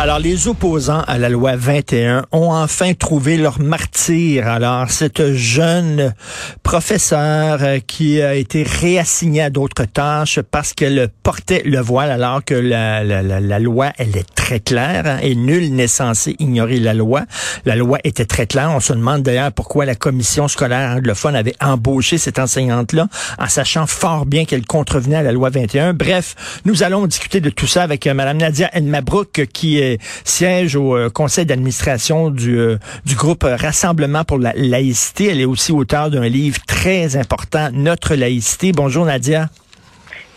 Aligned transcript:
Alors, 0.00 0.20
les 0.20 0.46
opposants 0.46 1.02
à 1.08 1.18
la 1.18 1.28
loi 1.28 1.56
21 1.56 2.26
ont 2.30 2.52
enfin 2.52 2.94
trouvé 2.94 3.36
leur 3.36 3.60
martyr. 3.60 4.46
Alors, 4.46 4.90
cette 4.90 5.32
jeune 5.32 6.14
professeure 6.62 7.58
euh, 7.62 7.78
qui 7.84 8.22
a 8.22 8.36
été 8.36 8.62
réassignée 8.62 9.42
à 9.42 9.50
d'autres 9.50 9.86
tâches 9.86 10.38
parce 10.40 10.72
qu'elle 10.72 11.08
portait 11.24 11.62
le 11.64 11.80
voile 11.80 12.12
alors 12.12 12.44
que 12.44 12.54
la, 12.54 13.02
la, 13.02 13.22
la, 13.22 13.58
loi, 13.58 13.90
elle 13.98 14.16
est 14.16 14.34
très 14.36 14.60
claire 14.60 15.04
hein, 15.04 15.18
et 15.20 15.34
nul 15.34 15.74
n'est 15.74 15.88
censé 15.88 16.36
ignorer 16.38 16.78
la 16.78 16.94
loi. 16.94 17.24
La 17.64 17.74
loi 17.74 17.98
était 18.04 18.24
très 18.24 18.46
claire. 18.46 18.70
On 18.70 18.78
se 18.78 18.92
demande 18.92 19.24
d'ailleurs 19.24 19.50
pourquoi 19.50 19.84
la 19.84 19.96
commission 19.96 20.46
scolaire 20.46 20.90
anglophone 20.92 21.34
avait 21.34 21.56
embauché 21.60 22.18
cette 22.18 22.38
enseignante-là 22.38 23.08
en 23.40 23.48
sachant 23.48 23.88
fort 23.88 24.26
bien 24.26 24.44
qu'elle 24.44 24.64
contrevenait 24.64 25.16
à 25.16 25.22
la 25.22 25.32
loi 25.32 25.50
21. 25.50 25.94
Bref, 25.94 26.60
nous 26.64 26.84
allons 26.84 27.04
discuter 27.08 27.40
de 27.40 27.50
tout 27.50 27.66
ça 27.66 27.82
avec 27.82 28.06
euh, 28.06 28.14
Mme 28.14 28.36
Nadia 28.36 28.70
Elmabrook 28.72 29.48
qui 29.52 29.80
est 29.80 29.87
siège 30.24 30.76
au 30.76 30.96
euh, 30.96 31.10
conseil 31.10 31.46
d'administration 31.46 32.30
du, 32.30 32.58
euh, 32.58 32.76
du 33.04 33.14
groupe 33.14 33.44
Rassemblement 33.44 34.24
pour 34.24 34.38
la 34.38 34.52
laïcité. 34.54 35.28
Elle 35.28 35.40
est 35.40 35.46
aussi 35.46 35.72
auteure 35.72 36.10
d'un 36.10 36.28
livre 36.28 36.58
très 36.66 37.16
important, 37.16 37.70
Notre 37.72 38.14
laïcité. 38.14 38.72
Bonjour 38.72 39.06
Nadia. 39.06 39.48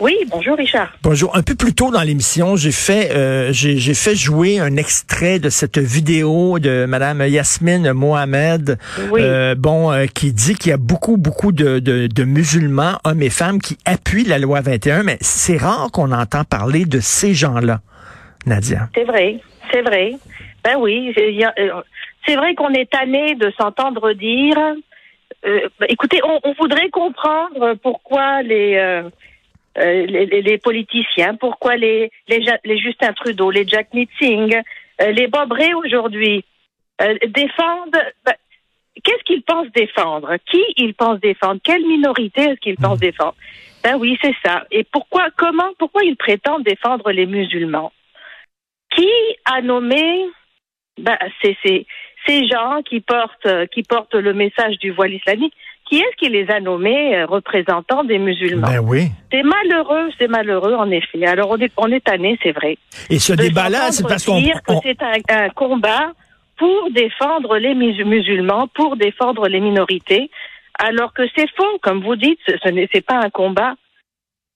Oui, 0.00 0.16
bonjour 0.28 0.56
Richard. 0.56 0.88
Bonjour. 1.04 1.36
Un 1.36 1.42
peu 1.42 1.54
plus 1.54 1.74
tôt 1.74 1.92
dans 1.92 2.02
l'émission, 2.02 2.56
j'ai 2.56 2.72
fait 2.72 3.12
euh, 3.12 3.52
j'ai 3.52 3.94
fait 3.94 4.16
jouer 4.16 4.58
un 4.58 4.76
extrait 4.76 5.38
de 5.38 5.48
cette 5.48 5.78
vidéo 5.78 6.58
de 6.58 6.86
Madame 6.86 7.20
Yasmine 7.20 7.92
Mohamed, 7.92 8.78
bon, 9.58 10.06
qui 10.12 10.32
dit 10.32 10.56
qu'il 10.56 10.70
y 10.70 10.72
a 10.72 10.76
beaucoup 10.76 11.18
beaucoup 11.18 11.52
de, 11.52 11.78
de, 11.78 12.08
de, 12.08 12.24
musulmans, 12.24 12.98
hommes 13.04 13.22
et 13.22 13.30
femmes, 13.30 13.60
qui 13.60 13.78
appuient 13.84 14.24
la 14.24 14.40
loi 14.40 14.60
21, 14.60 15.04
mais 15.04 15.18
c'est 15.20 15.58
rare 15.58 15.90
qu'on 15.92 16.10
entend 16.10 16.42
parler 16.42 16.84
de 16.84 16.98
ces 16.98 17.32
gens-là. 17.32 17.80
Nadia. 18.46 18.88
C'est 18.94 19.04
vrai, 19.04 19.40
c'est 19.70 19.82
vrai. 19.82 20.12
Ben 20.64 20.76
oui, 20.78 21.12
euh, 21.18 21.82
c'est 22.26 22.36
vrai 22.36 22.54
qu'on 22.54 22.72
est 22.72 22.90
tanné 22.90 23.34
de 23.34 23.52
s'entendre 23.58 24.12
dire. 24.12 24.58
Euh, 25.44 25.68
ben, 25.80 25.86
écoutez, 25.88 26.20
on, 26.24 26.52
voudrait 26.52 26.90
comprendre 26.90 27.74
pourquoi 27.82 28.42
les, 28.42 28.76
euh, 28.76 29.02
les, 29.76 30.26
les, 30.26 30.58
politiciens, 30.58 31.34
pourquoi 31.34 31.76
les, 31.76 32.10
les, 32.28 32.44
les 32.64 32.78
Justin 32.78 33.12
Trudeau, 33.12 33.50
les 33.50 33.66
Jack 33.66 33.92
Meeting, 33.92 34.56
les 35.00 35.26
Bob 35.26 35.52
Ray 35.52 35.74
aujourd'hui 35.74 36.44
défendent. 37.00 37.98
Ben, 38.24 38.34
qu'est-ce 39.02 39.24
qu'ils 39.24 39.42
pensent 39.42 39.72
défendre? 39.74 40.36
Qui 40.50 40.62
ils 40.76 40.94
pensent 40.94 41.20
défendre? 41.20 41.60
Quelle 41.64 41.82
minorité 41.82 42.42
est-ce 42.42 42.60
qu'ils 42.60 42.76
pensent 42.76 42.98
hmm. 42.98 43.08
défendre? 43.10 43.34
Ben 43.82 43.96
oui, 43.96 44.16
c'est 44.22 44.34
ça. 44.44 44.64
Et 44.70 44.84
pourquoi 44.84 45.28
Comment 45.36 45.70
Pourquoi 45.78 46.04
ils 46.04 46.16
prétendent 46.16 46.62
défendre 46.62 47.10
les 47.10 47.26
musulmans? 47.26 47.92
Qui 48.94 49.08
a 49.44 49.60
nommé 49.62 50.26
ben, 50.98 51.16
c'est 51.42 51.56
ces 51.64 52.46
gens 52.46 52.82
qui 52.84 53.00
portent, 53.00 53.68
qui 53.72 53.82
portent 53.82 54.14
le 54.14 54.32
message 54.34 54.78
du 54.78 54.90
voile 54.90 55.14
islamique 55.14 55.54
qui 55.92 55.98
est-ce 55.98 56.16
qui 56.16 56.30
les 56.30 56.50
a 56.50 56.58
nommés 56.58 57.16
euh, 57.16 57.26
représentants 57.26 58.02
des 58.02 58.18
musulmans? 58.18 58.66
Ben 58.66 58.80
oui. 58.80 59.10
C'est 59.30 59.42
malheureux, 59.42 60.08
c'est 60.18 60.26
malheureux 60.26 60.74
en 60.74 60.90
effet. 60.90 61.26
Alors 61.26 61.50
on 61.50 61.58
est 61.58 61.70
on 61.76 61.92
est 61.92 62.02
tanné, 62.02 62.38
c'est 62.42 62.52
vrai. 62.52 62.78
Et 63.10 63.18
ce 63.18 63.34
débat-là, 63.34 63.92
c'est 63.92 64.06
parce 64.08 64.24
qu'on 64.24 64.40
dire 64.40 64.62
que 64.66 64.72
c'est 64.82 65.02
un, 65.02 65.50
combat 65.50 66.12
pour 66.56 66.90
défendre 66.92 67.58
les 67.58 67.74
musulmans, 67.74 68.68
pour 68.74 68.96
défendre 68.96 69.48
les 69.48 69.60
minorités, 69.60 70.30
alors 70.78 71.12
que 71.12 71.24
c'est 71.36 71.48
faux, 71.56 71.78
comme 71.82 72.02
vous 72.02 72.16
dites, 72.16 72.40
ce 72.46 72.70
n'est 72.70 72.86
pas 72.86 73.16
un 73.16 73.30
combat 73.30 73.74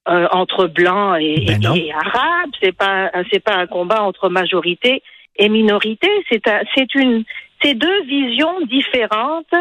euh, 0.09 0.29
entre 0.31 0.67
blancs 0.67 1.19
et, 1.21 1.47
ben 1.47 1.75
et, 1.75 1.93
arabes. 1.93 2.51
C'est 2.63 2.77
pas 2.77 3.11
c'est 3.33 3.41
pas 3.41 3.57
un 3.57 3.67
combat 3.67 4.03
entre 4.03 4.29
majorité 4.29 5.03
et 5.37 5.49
minorité. 5.49 6.09
C'est 6.31 6.43
c'est 6.75 6.95
une 6.95 7.25
c'est 7.63 7.75
deux 7.75 8.03
visions 8.05 8.61
différentes 8.67 9.55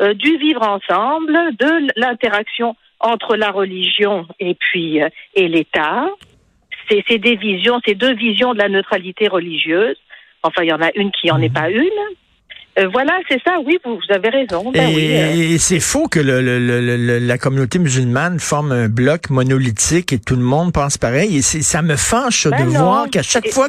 euh, 0.00 0.14
du 0.14 0.36
vivre 0.38 0.62
ensemble, 0.62 1.32
de 1.58 1.88
l'interaction 1.96 2.76
entre 3.00 3.36
la 3.36 3.50
religion 3.50 4.26
et 4.38 4.54
puis 4.54 5.02
euh, 5.02 5.08
et 5.34 5.48
l'État. 5.48 6.08
C'est 6.88 7.02
c'est 7.08 7.18
des 7.18 7.36
visions, 7.36 7.80
c'est 7.84 7.94
deux 7.94 8.14
visions 8.14 8.54
de 8.54 8.58
la 8.58 8.68
neutralité 8.68 9.28
religieuse. 9.28 9.96
Enfin, 10.42 10.62
il 10.62 10.68
y 10.68 10.72
en 10.72 10.80
a 10.80 10.90
une 10.94 11.10
qui 11.10 11.30
en 11.30 11.42
est 11.42 11.48
mhm. 11.48 11.54
pas 11.54 11.70
une. 11.70 12.00
Euh, 12.78 12.88
voilà, 12.92 13.18
c'est 13.28 13.40
ça, 13.44 13.56
oui, 13.64 13.78
vous, 13.84 13.98
avez 14.10 14.28
raison. 14.28 14.70
Ben 14.70 14.88
et, 14.88 15.54
euh. 15.54 15.58
c'est 15.58 15.80
faux 15.80 16.06
que 16.06 16.20
la 16.20 17.38
communauté 17.38 17.78
musulmane 17.78 18.38
forme 18.38 18.72
un 18.72 18.88
bloc 18.88 19.30
monolithique 19.30 20.12
et 20.12 20.18
tout 20.18 20.36
le 20.36 20.42
monde 20.42 20.72
pense 20.72 20.96
pareil. 20.96 21.38
Et 21.38 21.42
ça 21.42 21.82
me 21.82 21.96
fâche 21.96 22.46
de 22.46 22.50
ben 22.50 22.68
voir 22.68 23.10
qu'à 23.10 23.22
chaque 23.22 23.48
fois 23.48 23.68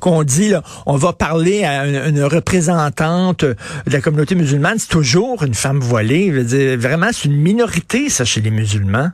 qu'on 0.00 0.22
dit 0.24 0.52
on 0.86 0.96
va 0.96 1.12
parler 1.12 1.64
à 1.64 1.86
une, 1.86 2.22
représentante 2.24 3.44
de 3.44 3.56
la 3.92 4.00
communauté 4.00 4.34
musulmane, 4.34 4.78
c'est 4.78 4.90
toujours 4.90 5.44
une 5.44 5.54
femme 5.54 5.78
voilée. 5.78 6.26
Je 6.28 6.32
veux 6.32 6.44
dire, 6.44 6.78
vraiment, 6.78 7.08
c'est 7.12 7.28
une 7.28 7.40
minorité, 7.40 8.08
ça, 8.08 8.24
chez 8.24 8.40
les 8.40 8.50
musulmans. 8.50 9.08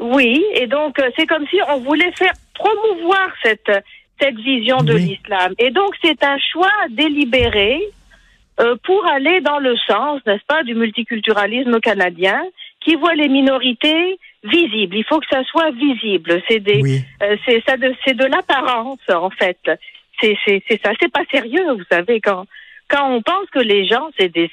Oui, 0.00 0.44
et 0.54 0.66
donc 0.66 0.98
euh, 0.98 1.08
c'est 1.16 1.26
comme 1.26 1.44
si 1.50 1.56
on 1.68 1.80
voulait 1.80 2.12
faire 2.12 2.32
promouvoir 2.54 3.28
cette 3.42 3.72
cette 4.20 4.36
vision 4.36 4.78
de 4.82 4.94
l'islam. 4.94 5.54
Et 5.58 5.70
donc 5.70 5.94
c'est 6.02 6.22
un 6.24 6.36
choix 6.52 6.72
délibéré 6.90 7.80
euh, 8.60 8.76
pour 8.84 9.06
aller 9.06 9.40
dans 9.40 9.58
le 9.58 9.76
sens, 9.86 10.20
n'est-ce 10.26 10.44
pas, 10.46 10.62
du 10.62 10.74
multiculturalisme 10.74 11.80
canadien 11.80 12.42
qui 12.80 12.94
voit 12.96 13.14
les 13.14 13.28
minorités 13.28 14.18
visibles. 14.44 14.96
Il 14.96 15.04
faut 15.04 15.20
que 15.20 15.26
ça 15.30 15.42
soit 15.44 15.70
visible. 15.70 16.42
C'est 16.48 16.60
des, 16.60 17.02
euh, 17.22 17.36
c'est 17.46 17.62
ça, 17.66 17.76
de, 17.76 17.94
c'est 18.04 18.14
de 18.14 18.24
l'apparence 18.24 19.00
en 19.08 19.30
fait. 19.30 19.58
C'est, 20.20 20.36
c'est, 20.44 20.62
c'est 20.68 20.80
ça. 20.84 20.92
C'est 21.00 21.12
pas 21.12 21.24
sérieux, 21.30 21.72
vous 21.72 21.84
savez, 21.90 22.20
quand 22.20 22.46
quand 22.88 23.10
on 23.10 23.22
pense 23.22 23.48
que 23.50 23.58
les 23.58 23.86
gens, 23.86 24.08
c'est 24.18 24.30
des, 24.30 24.50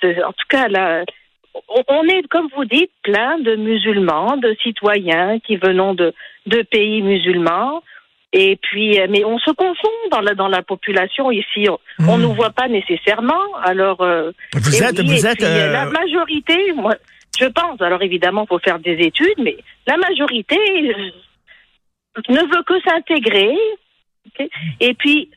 c'est, 0.00 0.24
en 0.24 0.32
tout 0.32 0.46
cas 0.48 0.68
là, 0.68 1.04
on 1.88 2.04
est, 2.04 2.26
comme 2.28 2.48
vous 2.56 2.64
dites, 2.64 2.92
plein 3.02 3.38
de 3.38 3.56
musulmans, 3.56 4.36
de 4.36 4.56
citoyens 4.62 5.40
qui 5.40 5.56
venons 5.56 5.94
de, 5.94 6.14
de 6.46 6.62
pays 6.62 7.02
musulmans. 7.02 7.82
Et 8.32 8.56
puis, 8.56 9.00
euh, 9.00 9.06
mais 9.08 9.24
on 9.24 9.38
se 9.38 9.50
confond 9.52 9.88
dans 10.10 10.20
la 10.20 10.34
dans 10.34 10.48
la 10.48 10.62
population 10.62 11.30
ici. 11.30 11.66
On 12.00 12.18
ne 12.18 12.24
nous 12.24 12.34
voit 12.34 12.50
pas 12.50 12.68
nécessairement. 12.68 13.56
Alors, 13.62 14.02
euh, 14.02 14.32
vous 14.54 14.82
êtes, 14.82 15.00
vous 15.00 15.26
êtes 15.26 15.42
euh, 15.42 15.72
la 15.72 15.86
majorité. 15.86 16.72
Moi, 16.74 16.94
je 17.38 17.46
pense. 17.46 17.80
Alors 17.80 18.02
évidemment, 18.02 18.44
faut 18.46 18.58
faire 18.58 18.80
des 18.80 18.98
études, 19.00 19.38
mais 19.38 19.56
la 19.86 19.96
majorité 19.96 20.56
ne 22.28 22.40
veut 22.40 22.62
que 22.66 22.80
s'intégrer. 22.82 23.56
Et 24.80 24.92
puis, 24.92 25.30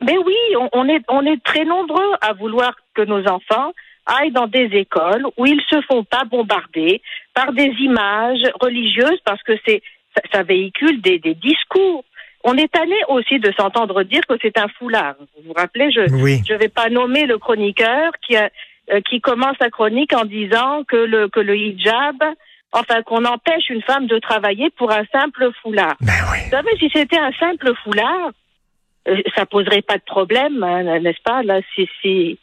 mais 0.00 0.16
oui, 0.16 0.36
on, 0.58 0.68
on, 0.72 0.88
est 0.88 1.04
on 1.08 1.26
est 1.26 1.42
très 1.44 1.66
nombreux 1.66 2.12
à 2.22 2.32
vouloir 2.32 2.74
que 2.94 3.02
nos 3.02 3.26
enfants 3.28 3.72
aillent 4.06 4.32
dans 4.32 4.46
des 4.46 4.70
écoles 4.72 5.26
où 5.36 5.44
ils 5.44 5.60
se 5.68 5.82
font 5.82 6.02
pas 6.02 6.24
bombarder 6.24 7.02
par 7.34 7.52
des 7.52 7.70
images 7.80 8.40
religieuses 8.58 9.20
parce 9.26 9.42
que 9.42 9.52
c'est 9.66 9.82
ça, 10.16 10.22
ça 10.32 10.42
véhicule 10.42 11.02
des, 11.02 11.18
des 11.18 11.34
discours 11.34 12.04
on 12.44 12.56
est 12.56 12.74
allé 12.76 12.96
aussi 13.08 13.38
de 13.38 13.52
s'entendre 13.52 14.02
dire 14.04 14.22
que 14.28 14.34
c'est 14.40 14.58
un 14.58 14.68
foulard. 14.78 15.14
Vous 15.36 15.48
vous 15.48 15.52
rappelez, 15.52 15.90
je 15.90 16.00
ne 16.00 16.58
vais 16.58 16.68
pas 16.68 16.88
nommer 16.88 17.26
le 17.26 17.38
chroniqueur 17.38 18.12
qui, 18.26 18.36
a, 18.36 18.50
euh, 18.92 19.00
qui 19.00 19.20
commence 19.20 19.56
sa 19.60 19.70
chronique 19.70 20.14
en 20.14 20.24
disant 20.24 20.84
que 20.84 20.96
le, 20.96 21.28
que 21.28 21.40
le 21.40 21.56
hijab, 21.56 22.16
enfin 22.72 23.02
qu'on 23.02 23.24
empêche 23.24 23.68
une 23.70 23.82
femme 23.82 24.06
de 24.06 24.18
travailler 24.18 24.70
pour 24.70 24.92
un 24.92 25.04
simple 25.12 25.50
foulard. 25.62 25.96
Ben 26.00 26.12
vous 26.12 26.50
savez, 26.50 26.70
si 26.78 26.90
c'était 26.94 27.18
un 27.18 27.32
simple 27.32 27.74
foulard, 27.82 28.30
euh, 29.08 29.20
ça 29.34 29.46
poserait 29.46 29.82
pas 29.82 29.96
de 29.96 30.04
problème, 30.04 30.62
hein, 30.62 31.00
n'est-ce 31.00 31.22
pas? 31.22 31.42
Là, 31.42 31.60
si, 31.74 31.88
si, 32.00 32.38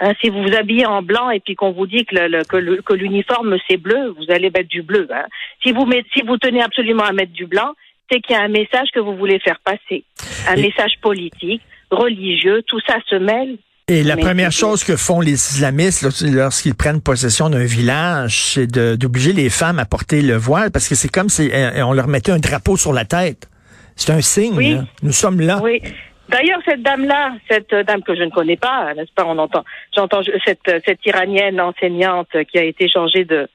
hein, 0.00 0.12
si 0.20 0.30
vous 0.30 0.42
vous 0.42 0.54
habillez 0.56 0.86
en 0.86 1.02
blanc 1.02 1.30
et 1.30 1.40
puis 1.40 1.54
qu'on 1.54 1.72
vous 1.72 1.86
dit 1.86 2.04
que, 2.06 2.16
le, 2.16 2.82
que 2.82 2.94
l'uniforme 2.94 3.56
c'est 3.68 3.76
bleu, 3.76 4.14
vous 4.16 4.32
allez 4.32 4.50
mettre 4.50 4.68
du 4.68 4.82
bleu. 4.82 5.06
Hein. 5.12 5.26
Si 5.62 5.72
vous 5.72 5.84
mettez, 5.84 6.08
si 6.14 6.22
vous 6.22 6.38
tenez 6.38 6.62
absolument 6.62 7.04
à 7.04 7.12
mettre 7.12 7.32
du 7.32 7.46
blanc, 7.46 7.74
c'est 8.10 8.20
qu'il 8.20 8.34
y 8.34 8.38
a 8.38 8.42
un 8.42 8.48
message 8.48 8.88
que 8.92 9.00
vous 9.00 9.16
voulez 9.16 9.38
faire 9.38 9.60
passer, 9.64 10.04
un 10.48 10.56
message 10.56 10.92
politique, 11.00 11.62
religieux, 11.90 12.62
tout 12.66 12.80
ça 12.86 12.96
se 13.08 13.16
mêle. 13.16 13.58
Et 13.86 14.02
la 14.02 14.16
première 14.16 14.50
chose 14.50 14.82
que 14.82 14.96
font 14.96 15.20
les 15.20 15.32
islamistes 15.32 16.02
lorsqu'ils 16.22 16.74
prennent 16.74 17.02
possession 17.02 17.50
d'un 17.50 17.64
village, 17.64 18.42
c'est 18.44 18.66
d'obliger 18.66 19.34
les 19.34 19.50
femmes 19.50 19.78
à 19.78 19.84
porter 19.84 20.22
le 20.22 20.36
voile 20.36 20.70
parce 20.70 20.88
que 20.88 20.94
c'est 20.94 21.10
comme 21.10 21.28
si 21.28 21.50
euh, 21.52 21.84
on 21.84 21.92
leur 21.92 22.08
mettait 22.08 22.32
un 22.32 22.38
drapeau 22.38 22.78
sur 22.78 22.94
la 22.94 23.04
tête. 23.04 23.46
C'est 23.94 24.10
un 24.10 24.22
signe. 24.22 24.56
Oui. 24.56 24.78
Nous 25.02 25.12
sommes 25.12 25.38
là. 25.40 25.60
Oui. 25.62 25.82
D'ailleurs, 26.30 26.60
cette 26.64 26.82
dame-là, 26.82 27.34
cette 27.50 27.74
dame 27.74 28.02
que 28.02 28.16
je 28.16 28.22
ne 28.22 28.30
connais 28.30 28.56
pas, 28.56 28.94
n'est-ce 28.94 29.12
pas 29.14 29.26
On 29.26 29.36
entend, 29.36 29.64
j'entends 29.94 30.22
cette, 30.46 30.82
cette 30.86 31.04
iranienne 31.04 31.60
enseignante 31.60 32.28
qui 32.50 32.58
a 32.58 32.64
été 32.64 32.88
changée 32.88 33.26
de 33.26 33.46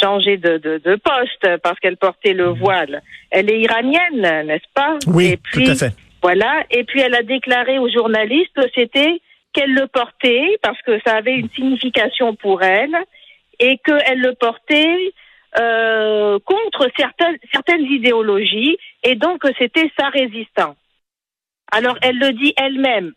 changé 0.00 0.36
de, 0.36 0.58
de, 0.58 0.78
de 0.78 0.96
poste 0.96 1.58
parce 1.62 1.78
qu'elle 1.80 1.96
portait 1.96 2.32
le 2.32 2.50
mhm. 2.50 2.58
voile. 2.58 3.02
Elle 3.30 3.50
est 3.50 3.60
iranienne, 3.60 4.46
n'est-ce 4.46 4.68
pas? 4.74 4.98
Oui, 5.06 5.32
et 5.32 5.36
puis, 5.36 5.64
tout 5.64 5.70
à 5.70 5.74
fait. 5.74 5.94
Voilà. 6.22 6.64
Et 6.70 6.84
puis 6.84 7.00
elle 7.00 7.14
a 7.14 7.22
déclaré 7.22 7.78
aux 7.78 7.90
journalistes 7.90 8.52
que 8.54 8.68
c'était 8.74 9.20
qu'elle 9.52 9.72
le 9.72 9.86
portait 9.86 10.58
parce 10.62 10.80
que 10.82 10.98
ça 11.06 11.14
avait 11.14 11.34
une 11.34 11.48
signification 11.50 12.34
pour 12.34 12.62
elle 12.62 12.96
et 13.58 13.78
qu'elle 13.78 14.20
le 14.20 14.34
portait 14.34 15.12
euh, 15.58 16.38
contre 16.44 16.88
certaines, 16.98 17.38
certaines 17.52 17.86
idéologies 17.86 18.76
et 19.02 19.14
donc 19.14 19.42
c'était 19.58 19.90
sa 19.98 20.08
résistance. 20.08 20.76
Alors 21.72 21.96
elle 22.02 22.18
le 22.18 22.32
dit 22.32 22.52
elle-même. 22.56 23.12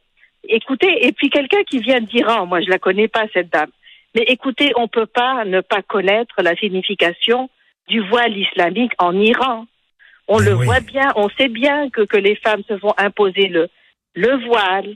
Écoutez, 0.47 1.05
et 1.05 1.11
puis 1.11 1.29
quelqu'un 1.29 1.63
qui 1.63 1.79
vient 1.79 1.99
d'Iran, 1.99 2.45
moi 2.45 2.61
je 2.61 2.69
la 2.69 2.79
connais 2.79 3.09
pas 3.09 3.25
cette 3.33 3.51
dame, 3.51 3.71
mais 4.15 4.23
écoutez, 4.27 4.71
on 4.75 4.88
peut 4.88 5.06
pas 5.06 5.45
ne 5.45 5.61
pas 5.61 5.81
connaître 5.81 6.35
la 6.41 6.56
signification 6.56 7.50
du 7.88 8.00
voile 8.07 8.38
islamique 8.38 8.94
en 8.97 9.13
Iran. 9.19 9.65
On 10.27 10.38
Ben 10.38 10.45
le 10.45 10.53
oui. 10.56 10.65
voit 10.65 10.79
bien, 10.79 11.11
on 11.15 11.29
sait 11.29 11.47
bien 11.47 11.89
que, 11.89 12.01
que 12.01 12.17
les 12.17 12.35
femmes 12.35 12.63
se 12.67 12.77
font 12.77 12.94
imposer 12.97 13.47
le, 13.47 13.67
le 14.15 14.45
voile. 14.45 14.95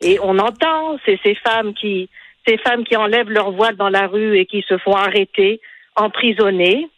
Et 0.00 0.18
on 0.22 0.38
entend 0.38 0.98
ces, 1.06 1.18
ces 1.22 1.34
femmes 1.36 1.74
qui 1.74 2.08
ces 2.46 2.58
femmes 2.58 2.84
qui 2.84 2.94
enlèvent 2.96 3.30
leur 3.30 3.52
voile 3.52 3.76
dans 3.76 3.88
la 3.88 4.06
rue 4.06 4.36
et 4.36 4.44
qui 4.44 4.62
se 4.68 4.76
font 4.76 4.92
arrêter, 4.94 5.60
emprisonner. 5.96 6.88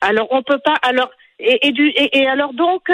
Alors 0.00 0.26
on 0.30 0.42
peut 0.42 0.58
pas 0.64 0.74
alors 0.82 1.10
et, 1.38 1.68
et, 1.68 1.70
du, 1.70 1.88
et, 1.88 2.18
et 2.18 2.26
alors 2.26 2.52
donc 2.54 2.88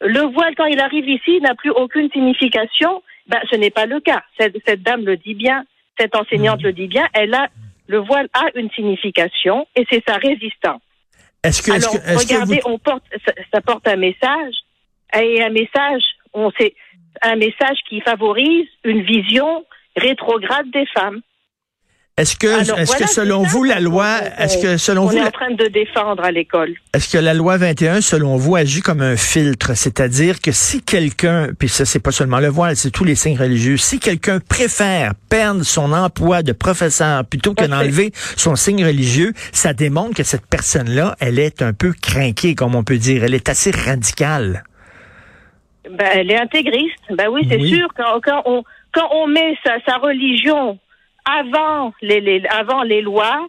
le 0.00 0.20
voile 0.32 0.56
quand 0.56 0.64
il 0.66 0.80
arrive 0.80 1.08
ici 1.08 1.40
n'a 1.40 1.54
plus 1.54 1.70
aucune 1.70 2.10
signification. 2.10 3.02
Ben, 3.26 3.40
ce 3.50 3.56
n'est 3.56 3.70
pas 3.70 3.86
le 3.86 4.00
cas. 4.00 4.22
Cette, 4.38 4.56
cette 4.66 4.82
dame 4.82 5.04
le 5.04 5.16
dit 5.16 5.34
bien, 5.34 5.64
cette 5.98 6.14
enseignante 6.16 6.62
le 6.62 6.72
dit 6.72 6.86
bien. 6.86 7.06
Elle 7.12 7.34
a 7.34 7.48
le 7.86 7.98
voile 7.98 8.28
a 8.32 8.46
une 8.54 8.70
signification 8.70 9.66
et 9.76 9.84
c'est 9.90 10.02
sa 10.08 10.16
résistance. 10.16 10.80
Est-ce 11.42 11.62
que, 11.62 11.72
Alors, 11.72 11.92
que, 11.92 11.96
est-ce 11.98 12.26
que 12.26 12.32
regardez, 12.34 12.60
vous- 12.64 12.70
on 12.72 12.78
porte, 12.78 13.04
ça, 13.26 13.32
ça 13.52 13.60
porte 13.60 13.86
un 13.86 13.96
message, 13.96 14.54
et 15.14 15.42
un 15.42 15.50
message, 15.50 16.02
on 16.32 16.50
sait, 16.52 16.74
un 17.20 17.36
message 17.36 17.76
qui 17.88 18.00
favorise 18.00 18.66
une 18.84 19.02
vision 19.02 19.66
rétrograde 19.96 20.70
des 20.70 20.86
femmes. 20.86 21.20
Est-ce 22.16 22.36
que, 22.36 22.46
Alors, 22.46 22.78
est-ce 22.78 22.92
voilà, 22.92 23.06
que 23.06 23.12
selon 23.12 23.42
c'est 23.44 23.50
vous, 23.50 23.64
la 23.64 23.80
loi, 23.80 24.18
est-ce 24.38 24.58
que 24.62 24.76
selon 24.76 25.02
on 25.02 25.06
vous, 25.06 25.16
est 25.16 25.22
en 25.22 25.30
train 25.32 25.50
de 25.50 25.66
défendre 25.66 26.22
à 26.22 26.30
l'école. 26.30 26.74
Est-ce 26.94 27.12
que 27.16 27.18
la 27.18 27.34
loi 27.34 27.56
21, 27.56 28.00
selon 28.00 28.36
vous, 28.36 28.54
agit 28.54 28.82
comme 28.82 29.00
un 29.02 29.16
filtre? 29.16 29.74
C'est-à-dire 29.74 30.40
que 30.40 30.52
si 30.52 30.80
quelqu'un, 30.80 31.48
puis 31.58 31.68
ça, 31.68 31.84
c'est 31.84 31.98
pas 31.98 32.12
seulement 32.12 32.38
le 32.38 32.46
voile, 32.46 32.76
c'est 32.76 32.92
tous 32.92 33.02
les 33.02 33.16
signes 33.16 33.36
religieux, 33.36 33.76
si 33.76 33.98
quelqu'un 33.98 34.38
préfère 34.38 35.14
perdre 35.28 35.64
son 35.64 35.92
emploi 35.92 36.44
de 36.44 36.52
professeur 36.52 37.24
plutôt 37.24 37.52
que 37.52 37.64
d'enlever 37.64 38.12
son 38.36 38.54
signe 38.54 38.84
religieux, 38.84 39.32
ça 39.50 39.72
démontre 39.72 40.14
que 40.14 40.22
cette 40.22 40.46
personne-là, 40.46 41.16
elle 41.18 41.40
est 41.40 41.62
un 41.62 41.72
peu 41.72 41.92
craquée, 42.00 42.54
comme 42.54 42.76
on 42.76 42.84
peut 42.84 42.98
dire. 42.98 43.24
Elle 43.24 43.34
est 43.34 43.48
assez 43.48 43.72
radicale. 43.72 44.62
Ben, 45.90 46.08
elle 46.14 46.30
est 46.30 46.38
intégriste. 46.38 46.94
Ben 47.10 47.26
oui, 47.30 47.46
c'est 47.50 47.56
Oui. 47.60 47.74
sûr. 47.74 47.88
Quand, 47.96 48.20
quand 48.22 48.42
on 48.46 48.62
quand 48.92 49.08
on 49.12 49.26
met 49.26 49.56
sa, 49.64 49.72
sa 49.84 49.96
religion 49.96 50.78
avant 51.24 51.92
les, 52.02 52.20
les 52.20 52.42
avant 52.48 52.82
les 52.82 53.02
lois 53.02 53.46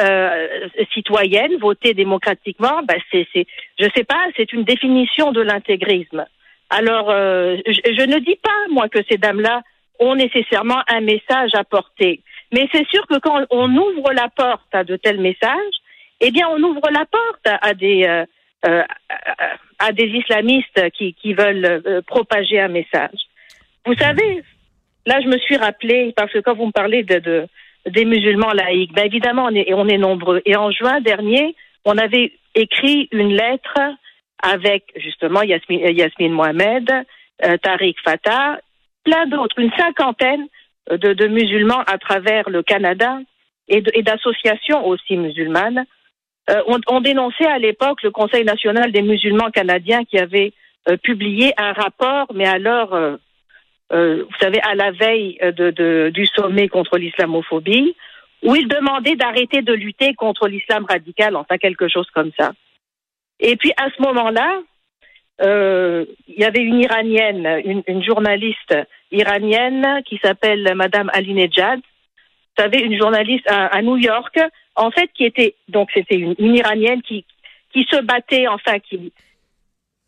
euh, 0.00 0.68
citoyennes 0.94 1.56
votées 1.58 1.94
démocratiquement, 1.94 2.82
ben 2.84 2.98
c'est 3.10 3.26
c'est 3.32 3.46
je 3.78 3.86
sais 3.94 4.04
pas, 4.04 4.22
c'est 4.36 4.52
une 4.52 4.64
définition 4.64 5.32
de 5.32 5.40
l'intégrisme. 5.40 6.24
Alors 6.70 7.10
euh, 7.10 7.56
je, 7.66 7.80
je 7.98 8.04
ne 8.06 8.18
dis 8.18 8.36
pas 8.36 8.60
moi 8.70 8.88
que 8.88 9.00
ces 9.10 9.18
dames-là 9.18 9.62
ont 9.98 10.14
nécessairement 10.14 10.82
un 10.88 11.00
message 11.00 11.50
à 11.54 11.64
porter, 11.64 12.22
mais 12.52 12.68
c'est 12.72 12.86
sûr 12.88 13.06
que 13.06 13.18
quand 13.18 13.44
on 13.50 13.74
ouvre 13.76 14.12
la 14.12 14.28
porte 14.28 14.72
à 14.72 14.84
de 14.84 14.96
tels 14.96 15.20
messages, 15.20 15.76
eh 16.20 16.30
bien 16.30 16.48
on 16.48 16.62
ouvre 16.62 16.88
la 16.90 17.04
porte 17.04 17.46
à, 17.46 17.56
à 17.66 17.74
des 17.74 18.04
euh, 18.04 18.24
euh, 18.66 18.82
à, 19.08 19.86
à 19.86 19.92
des 19.92 20.06
islamistes 20.06 20.90
qui, 20.90 21.14
qui 21.14 21.32
veulent 21.32 21.64
euh, 21.86 22.02
propager 22.02 22.58
un 22.60 22.68
message. 22.68 23.20
Vous 23.86 23.94
savez, 23.94 24.42
là, 25.08 25.20
je 25.20 25.28
me 25.28 25.38
suis 25.38 25.56
rappelé, 25.56 26.12
parce 26.16 26.32
que 26.32 26.38
quand 26.38 26.54
vous 26.54 26.66
me 26.66 26.72
parlez 26.72 27.02
de, 27.02 27.18
de- 27.18 27.46
des 27.86 28.04
musulmans 28.04 28.52
laïcs, 28.52 28.92
ben 28.92 29.06
évidemment, 29.06 29.48
on 29.50 29.88
est, 29.88 29.98
nombreux. 29.98 30.42
Et 30.44 30.56
en 30.56 30.70
juin 30.70 31.00
dernier, 31.00 31.54
on 31.84 31.96
avait 31.96 32.32
écrit 32.54 33.08
une 33.12 33.34
lettre 33.34 33.78
avec, 34.42 34.84
justement, 34.96 35.42
Yasmine, 35.42 35.84
euh, 35.84 36.28
Mohamed, 36.28 36.90
euh, 37.44 37.56
Tariq 37.58 37.96
Fatah, 38.04 38.60
plein 39.04 39.26
d'autres, 39.26 39.58
une 39.58 39.72
cinquantaine 39.72 40.46
de, 40.90 41.26
musulmans 41.26 41.82
à 41.86 41.98
travers 41.98 42.48
le 42.50 42.62
Canada 42.62 43.18
et 43.68 44.02
d'associations 44.02 44.86
aussi 44.86 45.16
musulmanes 45.16 45.84
euh, 46.50 46.62
on, 46.66 46.78
on 46.88 47.00
dénonçait 47.00 47.46
à 47.46 47.58
l'époque 47.58 48.02
le 48.02 48.10
Conseil 48.10 48.44
national 48.44 48.90
des 48.90 49.02
musulmans 49.02 49.50
canadiens 49.50 50.04
qui 50.04 50.18
avait 50.18 50.52
euh, 50.88 50.96
publié 50.96 51.52
un 51.58 51.72
rapport, 51.72 52.28
mais 52.34 52.46
alors, 52.46 52.94
euh, 53.92 54.24
vous 54.28 54.36
savez, 54.40 54.60
à 54.62 54.74
la 54.74 54.90
veille 54.90 55.38
euh, 55.42 55.52
de, 55.52 55.70
de- 55.70 56.10
du 56.12 56.26
sommet 56.26 56.68
contre 56.68 56.98
l'islamophobie, 56.98 57.94
où 58.42 58.54
il 58.54 58.68
demandait 58.68 59.16
d'arrêter 59.16 59.62
de 59.62 59.72
lutter 59.72 60.14
contre 60.14 60.46
l'islam 60.48 60.84
radical, 60.88 61.34
enfin 61.36 61.58
quelque 61.58 61.88
chose 61.88 62.08
comme 62.14 62.30
ça. 62.38 62.52
Et 63.40 63.56
puis 63.56 63.72
à 63.76 63.88
ce 63.96 64.02
moment-là, 64.02 64.60
euh, 65.42 66.04
il 66.26 66.40
y 66.40 66.44
avait 66.44 66.62
une 66.62 66.80
Iranienne, 66.80 67.60
une, 67.64 67.82
une 67.86 68.02
journaliste 68.02 68.74
iranienne 69.12 70.02
qui 70.04 70.18
s'appelle 70.22 70.72
Madame 70.74 71.10
Ali 71.12 71.32
Nejad, 71.34 71.78
vous 71.80 72.64
savez, 72.64 72.80
une 72.80 72.98
journaliste 72.98 73.48
à, 73.48 73.66
à 73.66 73.82
New 73.82 73.96
York, 73.96 74.36
en 74.74 74.90
fait, 74.90 75.08
qui 75.14 75.24
était 75.24 75.54
donc 75.68 75.90
c'était 75.94 76.16
une, 76.16 76.34
une 76.38 76.56
iranienne 76.56 77.02
qui 77.02 77.24
qui 77.72 77.86
se 77.90 78.00
battait, 78.02 78.48
enfin 78.48 78.78
qui 78.80 79.12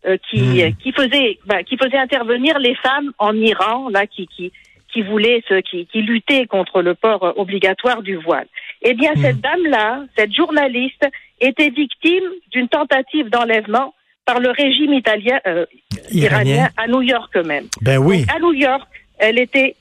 euh, 0.06 0.16
qui 0.30 0.40
Hmm. 0.64 0.74
qui 0.82 0.92
faisait 0.92 1.38
bah, 1.46 1.62
qui 1.62 1.76
faisait 1.76 1.98
intervenir 1.98 2.58
les 2.58 2.74
femmes 2.76 3.12
en 3.18 3.34
Iran 3.36 3.88
là 3.90 4.06
qui 4.06 4.26
qui 4.26 4.52
qui 4.92 5.02
voulaient 5.02 5.42
ce 5.48 5.60
qui 5.60 5.86
qui 5.86 6.02
luttaient 6.02 6.46
contre 6.46 6.82
le 6.82 6.94
port 6.94 7.22
euh, 7.24 7.32
obligatoire 7.36 8.02
du 8.02 8.16
voile. 8.16 8.48
Eh 8.82 8.94
bien, 8.94 9.12
Hmm. 9.14 9.20
cette 9.22 9.40
dame 9.40 9.66
là, 9.66 10.04
cette 10.16 10.32
journaliste, 10.34 11.06
était 11.40 11.70
victime 11.70 12.24
d'une 12.50 12.68
tentative 12.68 13.28
d'enlèvement 13.30 13.94
par 14.26 14.40
le 14.40 14.50
régime 14.50 14.92
italien 14.94 15.38
euh, 15.46 15.64
Iranien. 16.10 16.54
iranien 16.54 16.68
à 16.76 16.86
New 16.86 17.02
York 17.02 17.34
même. 17.36 17.66
Ben 17.82 17.98
oui. 17.98 18.20
Donc, 18.26 18.36
à 18.36 18.38
New 18.40 18.52
York, 18.52 18.88
elle 19.18 19.38
était, 19.38 19.74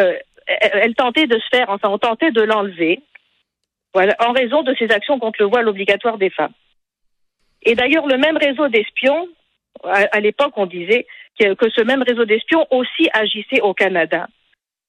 euh, 0.00 0.14
elle, 0.46 0.70
elle 0.82 0.94
tentait 0.94 1.26
de 1.26 1.38
se 1.38 1.48
faire, 1.50 1.68
enfin, 1.70 1.88
on 1.90 1.98
tentait 1.98 2.30
de 2.30 2.42
l'enlever, 2.42 3.00
voilà, 3.94 4.14
en 4.26 4.32
raison 4.32 4.62
de 4.62 4.74
ses 4.78 4.90
actions 4.90 5.18
contre 5.18 5.40
le 5.40 5.46
voile 5.46 5.68
obligatoire 5.68 6.16
des 6.18 6.30
femmes. 6.30 6.52
Et 7.64 7.74
d'ailleurs, 7.74 8.06
le 8.06 8.16
même 8.18 8.36
réseau 8.38 8.68
d'espions, 8.68 9.28
à, 9.84 10.06
à 10.12 10.20
l'époque, 10.20 10.52
on 10.56 10.66
disait 10.66 11.06
que, 11.38 11.54
que 11.54 11.70
ce 11.70 11.82
même 11.82 12.02
réseau 12.02 12.24
d'espions 12.24 12.66
aussi 12.70 13.08
agissait 13.12 13.60
au 13.62 13.74
Canada. 13.74 14.26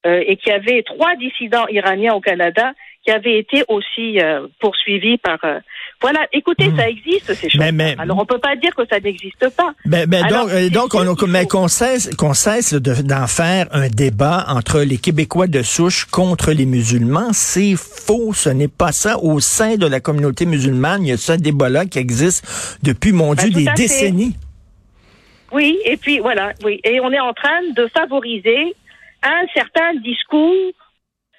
Euh, 0.06 0.19
et 0.28 0.36
qu'il 0.36 0.51
y 0.51 0.56
avait 0.56 0.84
trois 0.84 1.16
dissidents 1.16 1.66
iraniens 1.69 2.13
au 2.13 2.19
Canada 2.19 2.74
qui 3.06 3.12
avaient 3.12 3.40
été 3.40 3.63
aussi 3.69 4.19
euh, 4.19 4.48
poursuivis 4.60 5.18
par. 5.18 5.38
euh, 5.45 5.60
voilà, 6.01 6.28
écoutez, 6.34 6.68
Hmm. 6.68 6.75
ça 6.78 6.90
existe 6.90 7.34
ces 7.34 7.50
choses. 7.50 7.62
Mais- 7.62 7.72
mais- 7.72 7.95
Alors 7.98 8.19
on 8.19 8.25
peut 8.25 8.38
pas 8.38 8.58
dire 8.58 8.75
que 8.75 8.84
ça 8.91 9.00
n'existe 9.00 9.48
pas. 9.56 9.74
Ben 9.86 10.13
Alors, 10.25 10.48
donc, 10.74 10.91
donc 11.06 11.24
on, 11.24 11.27
mais 11.27 11.46
qu'on 11.48 11.70
cesse, 11.70 12.10
qu'on 12.18 12.34
cesse 12.34 12.74
de- 12.74 13.01
d'en 13.01 13.27
faire 13.27 13.68
un 13.72 13.88
débat 13.88 14.44
entre 14.50 14.82
les 14.82 14.98
Québécois 14.98 15.48
de 15.48 15.62
souche 15.62 16.03
contre 16.03 16.51
les 16.51 16.65
musulmans, 16.65 17.32
c'est 17.32 17.75
faux. 17.77 18.34
Ce 18.34 18.50
n'est 18.50 18.68
pas 18.68 18.91
ça. 18.91 19.18
Au 19.20 19.39
sein 19.39 19.77
de 19.77 19.88
la 19.88 20.01
communauté 20.01 20.46
musulmane, 20.46 21.03
il 21.03 21.10
y 21.10 21.13
a 21.13 21.18
ce 21.18 21.32
débat-là 21.32 21.86
qui 21.86 22.00
existe 22.00 22.44
depuis, 22.84 23.13
mon 23.13 23.36
Ben, 23.36 23.48
Dieu, 23.48 23.63
des 23.77 23.88
fait. 23.88 24.12
Oui, 25.53 25.79
et 25.86 25.98
puis 25.98 26.19
voilà, 26.19 26.53
oui. 26.63 26.79
Et 26.83 27.00
on 27.00 27.12
est 27.12 27.19
en 27.19 27.33
train 27.33 27.62
de 27.75 27.88
favoriser 27.88 28.75
un 29.22 29.45
certain 29.53 29.93
discours 29.95 30.72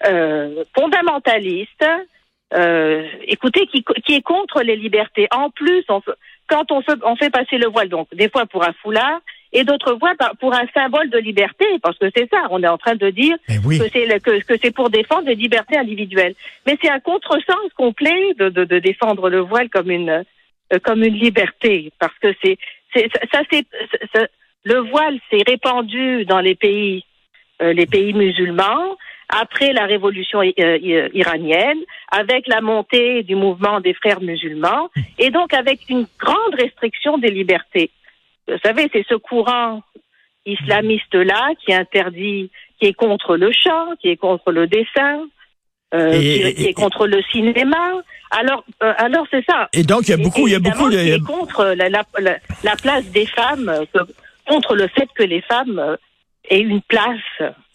euh, 0.07 0.65
fondamentaliste, 0.77 1.85
euh, 2.55 3.07
écoutez, 3.27 3.67
qui, 3.67 3.85
qui 4.05 4.15
est 4.15 4.23
contre 4.23 4.63
les 4.63 4.77
libertés. 4.77 5.27
En 5.33 5.51
plus, 5.51 5.85
on, 5.89 6.01
quand 6.49 6.71
on 6.71 6.83
fait, 6.83 6.99
on 7.05 7.17
fait 7.17 7.31
passer 7.31 7.59
le 7.59 7.69
voile, 7.69 7.89
donc 7.89 8.09
des 8.15 8.29
fois 8.29 8.47
pour 8.47 8.63
un 8.65 8.73
foulard, 8.75 9.21
et 9.53 9.65
d'autres 9.65 9.97
fois 9.99 10.15
par- 10.19 10.37
pour 10.37 10.53
un 10.55 10.67
symbole 10.75 11.11
de 11.11 11.19
liberté, 11.19 11.65
parce 11.83 11.97
que 11.99 12.07
c'est 12.15 12.29
ça, 12.31 12.47
on 12.51 12.63
est 12.63 12.69
en 12.69 12.79
train 12.79 12.97
de 12.97 13.11
dire 13.11 13.37
oui. 13.65 13.79
que 13.79 13.89
c'est 13.93 14.07
le- 14.07 14.19
que, 14.19 14.43
que 14.45 14.55
c'est 14.63 14.73
pour 14.75 14.91
défendre 14.91 15.27
les 15.29 15.35
libertés 15.37 15.77
individuelles. 15.79 16.35
Mais 16.67 16.77
c'est 16.83 16.91
un 16.91 17.01
contresens 17.01 17.73
complet 17.77 18.35
de, 18.39 18.49
de, 18.49 18.65
de 18.65 18.79
défendre 18.79 19.29
le 19.31 19.41
voile 19.41 19.69
comme 19.71 19.91
une 19.91 20.11
euh, 20.73 20.79
comme 20.83 21.03
une 21.05 21.15
liberté, 21.15 21.93
parce 21.99 22.19
que 22.21 22.29
c'est 22.43 22.57
ça, 22.95 24.27
le 24.65 24.79
voile 24.79 25.19
s'est 25.31 25.43
répandu 25.47 26.25
dans 26.25 26.41
les 26.41 26.55
pays 26.55 27.05
euh, 27.63 27.73
les 27.73 27.87
pays 27.87 28.13
musulmans 28.13 28.97
après 29.29 29.73
la 29.73 29.87
révolution 29.87 30.41
euh, 30.41 31.09
iranienne, 31.15 31.79
avec 32.11 32.49
la 32.49 32.61
montée 32.61 33.23
du 33.23 33.37
mouvement 33.37 33.81
des 33.81 33.95
frères 33.95 34.21
musulmans, 34.21 34.91
et 35.19 35.31
donc 35.31 35.55
avec 35.55 35.89
une 35.89 36.07
grande 36.19 36.55
restriction 36.59 37.17
des 37.19 37.31
libertés. 37.31 37.91
Vous 38.49 38.59
savez, 38.65 38.91
c'est 38.93 39.07
ce 39.09 39.15
courant 39.15 39.83
islamiste-là 40.47 41.51
qui 41.65 41.73
interdit, 41.73 42.51
qui 42.81 42.87
est 42.87 42.93
contre 42.93 43.37
le 43.37 43.53
chant, 43.53 43.95
qui 44.01 44.09
est 44.09 44.17
contre 44.17 44.51
le 44.51 44.67
dessin, 44.67 45.27
euh, 45.95 46.13
Et- 46.13 46.19
qui, 46.55 46.63
et- 46.65 46.69
est 46.71 46.73
contre 46.73 47.07
le 47.07 47.23
cinéma. 47.33 47.93
Alors, 48.31 48.65
euh, 48.83 48.93
alors 48.99 49.27
c'est 49.31 49.45
ça. 49.45 49.69
Et 49.73 49.85
donc, 49.85 50.03
il 50.09 50.11
y 50.11 50.15
a 50.15 50.17
beaucoup, 50.17 50.47
il 50.49 50.53
y 50.53 50.57
a 50.57 50.59
beaucoup 50.59 50.91
de, 50.91 50.97
est 50.99 51.21
contre 51.21 51.65
la, 51.77 51.89
la, 51.89 52.03
la, 52.19 52.37
la 52.65 52.77
place 52.77 53.05
des 53.07 53.27
femmes, 53.27 53.69
euh, 53.69 53.85
que- 53.95 54.13
contre 54.49 54.75
le 54.75 54.89
fait 54.89 55.09
que 55.15 55.23
les 55.23 55.41
femmes 55.43 55.79
euh, 55.79 55.97
aient 56.51 56.61
une 56.61 56.83
place 56.83 57.21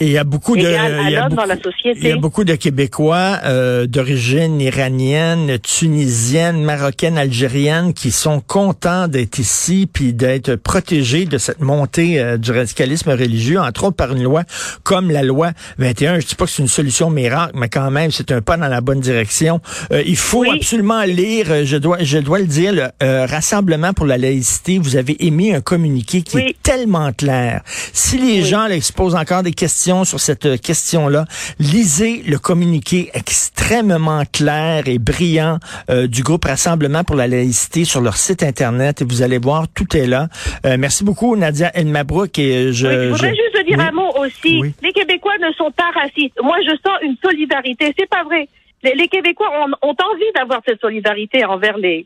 Et 0.02 0.06
il 0.06 0.12
y 0.14 0.18
a 0.18 0.24
beaucoup 0.24 0.56
de, 0.56 0.62
il 0.62 1.12
y 1.12 1.18
a 1.18 1.24
beaucoup, 1.24 1.36
dans 1.36 1.46
la 1.46 1.62
société. 1.62 2.00
Il 2.00 2.08
y 2.08 2.12
a 2.14 2.16
beaucoup 2.16 2.46
de 2.46 2.56
Québécois 2.56 3.40
euh, 3.44 3.86
d'origine 3.86 4.62
iranienne, 4.62 5.60
tunisienne, 5.60 6.64
marocaine, 6.64 7.18
algérienne 7.18 7.94
qui 7.94 8.12
sont 8.12 8.40
contents 8.40 9.10
d'être 9.10 9.40
ici 9.40 9.90
puis 9.92 10.14
d'être 10.14 10.56
protégés 10.56 11.26
de 11.26 11.38
cette 11.38 11.60
montée 11.60 12.18
euh, 12.18 12.38
du 12.38 12.52
radicalisme 12.52 13.10
religieux, 13.10 13.60
entre 13.60 13.84
autres 13.84 13.98
par 13.98 14.14
une 14.14 14.24
loi 14.24 14.44
comme 14.84 15.12
la 15.12 15.22
loi 15.22 15.52
21. 15.80 16.22
Je 16.22 16.28
dis 16.28 16.36
pas 16.36 16.46
que 16.46 16.52
c'est 16.52 16.62
une 16.62 16.70
solution 16.70 17.10
miracle, 17.10 17.52
mais 17.56 17.68
quand 17.68 17.92
même 17.92 18.10
c'est 18.10 18.32
un 18.32 18.40
pas 18.42 18.56
dans 18.56 18.70
la 18.70 18.80
bonne 18.80 19.02
direction. 19.02 19.60
Euh, 19.92 20.02
il 20.06 20.16
faut 20.16 20.50
absolument 20.50 21.04
lire. 21.04 21.66
Je 21.66 21.76
dois, 21.76 21.98
je 22.02 22.20
dois 22.20 22.40
le 22.40 22.48
dire, 22.48 22.72
le 22.72 23.26
Rassemblement 23.26 23.92
pour 23.92 24.06
la 24.06 24.18
laïcité. 24.18 24.80
Vous 24.80 24.96
avez 24.96 25.26
émis 25.26 25.54
un 25.54 25.60
communiqué 25.60 26.22
qui 26.22 26.38
est 26.38 26.56
tellement 26.64 27.12
clair. 27.12 27.64
Si 27.92 28.18
les 28.18 28.44
gens 28.44 28.68
là, 28.68 28.80
se 28.80 28.94
posent 28.94 29.16
encore 29.16 29.44
des 29.44 29.52
questions 29.52 29.89
sur 29.90 30.20
cette 30.20 30.46
euh, 30.46 30.58
question-là, 30.58 31.26
lisez 31.60 32.22
le 32.24 32.38
communiqué 32.38 33.10
extrêmement 33.14 34.24
clair 34.32 34.84
et 34.88 35.00
brillant 35.00 35.58
euh, 35.90 36.08
du 36.08 36.22
groupe 36.22 36.46
Rassemblement 36.46 37.04
pour 37.04 37.16
la 37.16 37.28
laïcité 37.28 37.86
sur 37.86 38.02
leur 38.02 38.16
site 38.16 38.44
Internet 38.44 39.02
et 39.02 39.06
vous 39.06 39.24
allez 39.24 39.40
voir, 39.40 39.66
tout 39.68 39.98
est 39.98 40.06
là. 40.06 40.28
Euh, 40.66 40.78
merci 40.78 41.04
beaucoup, 41.04 41.36
Nadia 41.36 41.72
Elmabrook. 41.74 42.38
Et 42.38 42.72
je, 42.72 42.88
je 42.88 43.10
voudrais 43.10 43.36
juste 43.36 43.66
dire 43.66 43.80
un 43.80 43.92
mot 43.92 44.12
aussi. 44.20 44.62
Les 44.84 44.94
Québécois 44.94 45.38
ne 45.40 45.52
sont 45.54 45.72
pas 45.72 45.90
racistes. 45.94 46.40
Moi, 46.42 46.58
je 46.64 46.72
sens 46.72 46.98
une 47.02 47.16
solidarité. 47.24 47.92
C'est 47.98 48.10
pas 48.10 48.24
vrai. 48.24 48.48
Les, 48.84 49.08
Québécois 49.08 49.52
ont, 49.82 49.90
envie 49.90 50.32
d'avoir 50.36 50.62
cette 50.68 50.80
solidarité 50.80 51.44
envers 51.46 51.78
les 51.78 52.06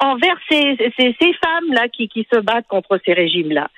envers 0.00 0.36
ces, 0.48 0.76
ces, 0.98 1.14
ces 1.20 1.32
femmes-là 1.34 1.88
qui, 1.88 2.08
qui 2.08 2.26
se 2.32 2.40
battent 2.40 2.66
contre 2.68 2.98
ces 3.04 3.12
régimes-là. 3.12 3.68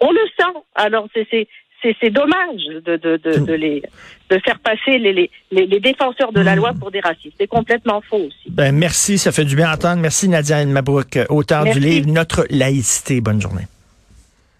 On 0.00 0.10
le 0.12 0.20
sent. 0.38 0.58
Alors, 0.74 1.08
c'est 1.14 1.48
c'est 1.82 2.10
dommage 2.10 2.62
de, 2.84 2.96
de, 2.96 3.16
de, 3.16 3.38
de, 3.38 3.52
les, 3.52 3.82
de 4.30 4.38
faire 4.38 4.58
passer 4.60 4.98
les, 4.98 5.30
les, 5.50 5.66
les, 5.66 5.80
défenseurs 5.80 6.32
de 6.32 6.40
la 6.40 6.54
loi 6.54 6.72
pour 6.78 6.90
des 6.90 7.00
racistes. 7.00 7.34
C'est 7.38 7.46
complètement 7.46 8.02
faux 8.08 8.18
aussi. 8.26 8.50
Ben, 8.50 8.74
merci, 8.74 9.18
ça 9.18 9.32
fait 9.32 9.44
du 9.44 9.56
bien 9.56 9.72
entendre. 9.72 10.00
Merci 10.02 10.28
Nadia 10.28 10.64
Mabrouk, 10.64 11.18
auteur 11.28 11.64
du 11.64 11.80
livre 11.80 12.08
Notre 12.10 12.46
laïcité. 12.50 13.20
Bonne 13.20 13.40
journée. 13.40 13.66